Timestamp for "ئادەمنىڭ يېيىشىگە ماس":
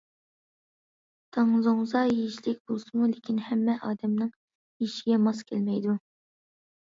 3.89-5.45